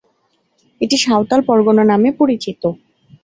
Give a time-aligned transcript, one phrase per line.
[0.81, 2.61] এটাই সাঁওতাল পরগনা নামে পরিচিত।